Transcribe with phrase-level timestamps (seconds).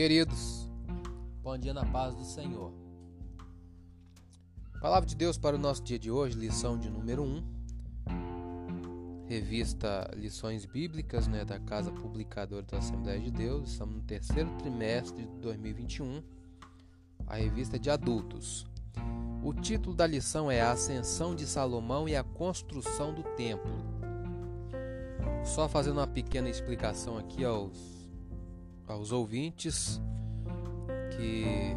[0.00, 0.66] Queridos,
[1.42, 2.72] bom dia na paz do Senhor.
[4.80, 7.44] Palavra de Deus para o nosso dia de hoje, lição de número 1.
[9.28, 13.72] Revista Lições Bíblicas, né, da Casa Publicadora da Assembleia de Deus.
[13.72, 16.22] Estamos no terceiro trimestre de 2021.
[17.26, 18.66] A revista de adultos.
[19.44, 23.84] O título da lição é A Ascensão de Salomão e a Construção do Templo.
[25.44, 27.99] Só fazendo uma pequena explicação aqui aos,
[28.90, 30.00] aos ouvintes
[31.16, 31.76] que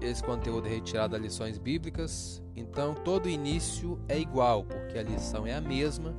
[0.00, 5.46] esse conteúdo é retirado das lições bíblicas, então todo início é igual, porque a lição
[5.46, 6.14] é a mesma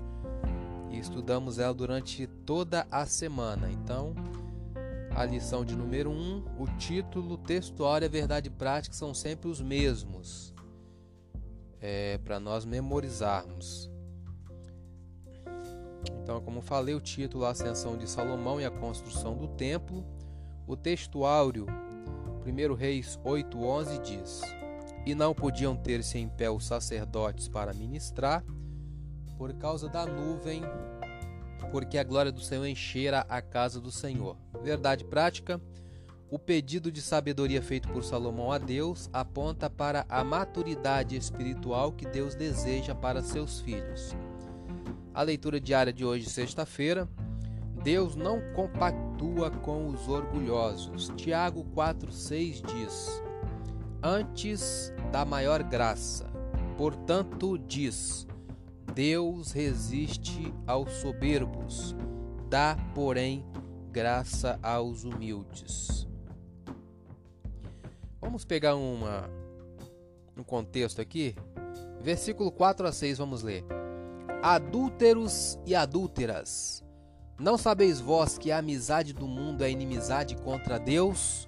[0.89, 3.71] e estudamos ela durante toda a semana.
[3.71, 4.13] Então,
[5.15, 9.49] a lição de número 1, um, o título, textual e a verdade prática são sempre
[9.49, 10.53] os mesmos,
[11.79, 13.91] é, para nós memorizarmos.
[16.22, 20.05] Então, como falei, o título, a Ascensão de Salomão e a Construção do Templo,
[20.68, 21.66] o textuário
[22.46, 24.41] 1 Reis 8,11 diz:
[25.05, 28.43] E não podiam ter-se em pé os sacerdotes para ministrar,
[29.38, 30.62] por causa da nuvem,
[31.71, 34.38] porque a glória do Senhor enchera a casa do Senhor.
[34.63, 35.62] Verdade prática:
[36.30, 42.05] o pedido de sabedoria feito por Salomão a Deus aponta para a maturidade espiritual que
[42.05, 44.15] Deus deseja para seus filhos.
[45.13, 47.07] A leitura diária de hoje, sexta-feira,
[47.84, 51.12] Deus não compactua com os orgulhosos.
[51.18, 53.21] Tiago 4,6 diz:
[54.01, 56.31] Antes da maior graça,
[56.77, 58.26] portanto, diz:
[58.93, 61.93] Deus resiste aos soberbos,
[62.49, 63.46] dá, porém,
[63.91, 66.07] graça aos humildes.
[68.22, 69.29] Vamos pegar uma,
[70.38, 71.35] um contexto aqui.
[72.00, 73.81] Versículo 4 a 6, vamos ler.
[74.41, 76.84] Adúlteros e adúlteras
[77.41, 81.47] não sabeis vós que a amizade do mundo é inimizade contra Deus?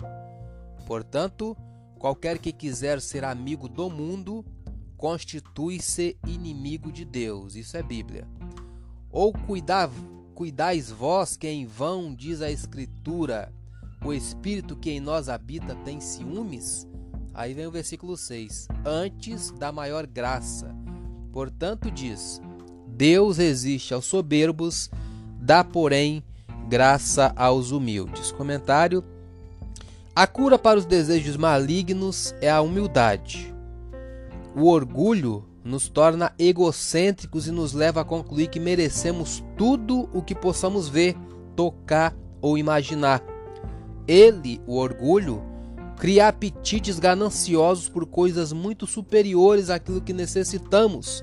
[0.87, 1.55] Portanto,
[1.99, 4.43] qualquer que quiser ser amigo do mundo,
[4.97, 7.55] constitui-se inimigo de Deus.
[7.55, 8.27] Isso é Bíblia.
[9.11, 9.87] Ou cuidar,
[10.33, 13.53] cuidais vós que em vão diz a Escritura,
[14.03, 16.87] o Espírito que em nós habita tem ciúmes?
[17.35, 18.67] Aí vem o versículo 6.
[18.83, 20.75] Antes da maior graça.
[21.31, 22.41] Portanto, diz:
[23.03, 24.89] Deus resiste aos soberbos
[25.37, 26.23] dá, porém,
[26.69, 28.31] graça aos humildes.
[28.31, 29.03] Comentário:
[30.15, 33.53] A cura para os desejos malignos é a humildade.
[34.55, 40.33] O orgulho nos torna egocêntricos e nos leva a concluir que merecemos tudo o que
[40.33, 41.17] possamos ver,
[41.57, 43.21] tocar ou imaginar.
[44.07, 45.43] Ele, o orgulho,
[45.97, 51.21] cria apetites gananciosos por coisas muito superiores àquilo que necessitamos.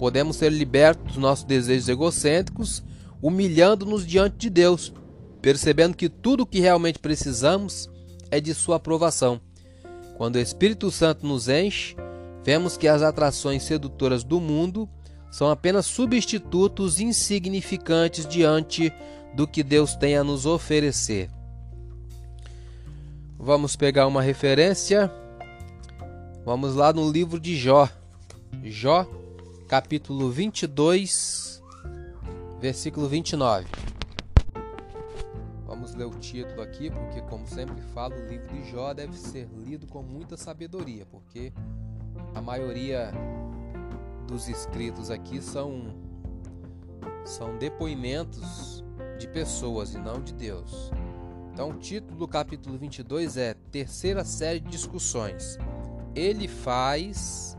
[0.00, 2.82] Podemos ser libertos dos nossos desejos egocêntricos
[3.20, 4.94] humilhando-nos diante de Deus,
[5.42, 7.86] percebendo que tudo o que realmente precisamos
[8.30, 9.38] é de Sua aprovação.
[10.16, 11.94] Quando o Espírito Santo nos enche,
[12.42, 14.88] vemos que as atrações sedutoras do mundo
[15.30, 18.90] são apenas substitutos insignificantes diante
[19.34, 21.28] do que Deus tem a nos oferecer.
[23.38, 25.12] Vamos pegar uma referência.
[26.42, 27.86] Vamos lá no livro de Jó.
[28.64, 29.06] Jó,
[29.70, 31.62] capítulo 22,
[32.58, 33.68] versículo 29.
[35.64, 39.48] Vamos ler o título aqui, porque, como sempre falo, o livro de Jó deve ser
[39.64, 41.52] lido com muita sabedoria, porque
[42.34, 43.12] a maioria
[44.26, 45.94] dos escritos aqui são,
[47.24, 48.84] são depoimentos
[49.20, 50.90] de pessoas e não de Deus.
[51.52, 55.56] Então, o título do capítulo 22 é Terceira série de discussões.
[56.12, 57.56] Ele faz,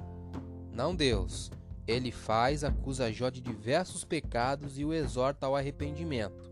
[0.74, 1.50] não Deus,
[1.92, 6.52] ele faz, acusa Jó de diversos pecados e o exorta ao arrependimento.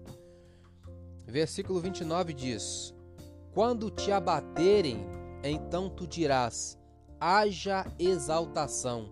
[1.25, 2.94] Versículo 29 diz:
[3.53, 5.05] Quando te abaterem,
[5.44, 6.78] então tu dirás:
[7.19, 9.11] haja exaltação,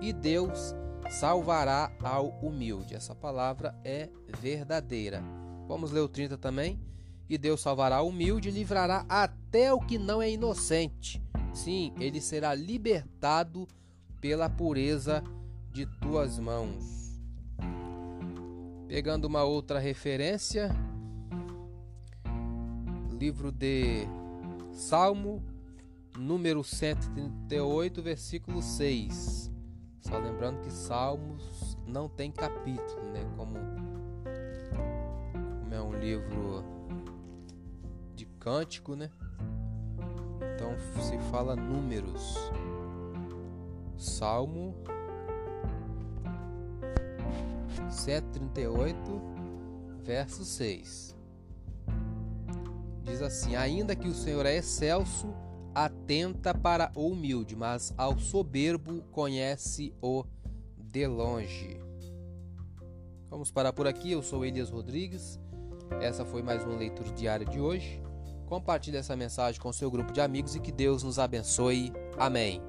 [0.00, 0.74] e Deus
[1.10, 2.94] salvará ao humilde.
[2.94, 4.08] Essa palavra é
[4.38, 5.22] verdadeira.
[5.66, 6.78] Vamos ler o 30 também?
[7.28, 11.22] E Deus salvará o humilde e livrará até o que não é inocente.
[11.54, 13.66] Sim, ele será libertado
[14.20, 15.22] pela pureza
[15.74, 17.20] de tuas mãos.
[18.86, 20.70] Pegando uma outra referência,
[23.18, 24.06] livro de
[24.72, 25.42] Salmo,
[26.16, 29.50] número 138, versículo 6.
[29.98, 33.28] Só lembrando que Salmos não tem capítulo, né?
[33.36, 33.54] Como,
[35.60, 36.64] como é um livro
[38.14, 39.10] de cântico, né?
[40.54, 42.38] Então se fala números.
[43.96, 44.76] Salmo
[47.90, 48.98] 138,
[50.02, 51.16] verso 6.
[53.02, 55.26] Diz assim: Ainda que o Senhor é excelso,
[55.74, 60.24] atenta para o humilde, mas ao soberbo conhece-o
[60.78, 61.80] de longe.
[63.28, 64.12] Vamos parar por aqui.
[64.12, 65.40] Eu sou Elias Rodrigues.
[66.00, 68.00] Essa foi mais uma leitura diária de hoje.
[68.46, 71.92] Compartilhe essa mensagem com seu grupo de amigos e que Deus nos abençoe.
[72.16, 72.62] Amém.